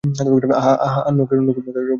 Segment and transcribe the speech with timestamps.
[0.59, 1.67] Ah hah, Nokia Bluetooth.